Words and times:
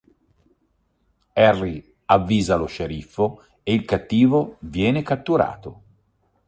Harry 1.39 1.93
avvisa 2.07 2.55
lo 2.55 2.65
sceriffo 2.65 3.43
e 3.61 3.71
il 3.75 3.85
cattivo 3.85 4.55
viene 4.61 5.03
catturato. 5.03 5.81